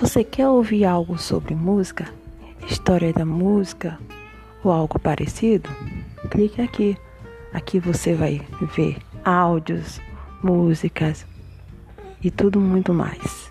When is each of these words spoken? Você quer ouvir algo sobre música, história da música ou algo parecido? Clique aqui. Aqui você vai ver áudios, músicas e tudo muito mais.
Você 0.00 0.24
quer 0.24 0.48
ouvir 0.48 0.86
algo 0.86 1.18
sobre 1.18 1.54
música, 1.54 2.08
história 2.66 3.12
da 3.12 3.26
música 3.26 3.98
ou 4.64 4.72
algo 4.72 4.98
parecido? 4.98 5.68
Clique 6.30 6.62
aqui. 6.62 6.96
Aqui 7.52 7.78
você 7.78 8.14
vai 8.14 8.40
ver 8.74 8.96
áudios, 9.22 10.00
músicas 10.42 11.26
e 12.24 12.30
tudo 12.30 12.58
muito 12.58 12.94
mais. 12.94 13.50